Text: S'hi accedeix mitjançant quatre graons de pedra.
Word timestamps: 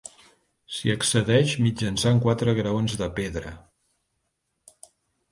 S'hi 0.75 0.91
accedeix 0.93 1.51
mitjançant 1.65 2.21
quatre 2.23 2.55
graons 2.59 2.95
de 3.01 3.09
pedra. 3.19 3.53